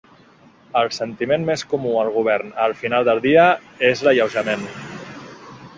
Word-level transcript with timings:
El 0.79 0.87
sentiment 0.95 1.45
més 1.49 1.65
comú 1.75 1.91
al 2.05 2.09
govern 2.17 2.49
al 2.67 2.75
final 2.81 3.07
del 3.11 3.23
dia 3.27 3.45
és 3.93 4.05
l’alleujament. 4.09 4.67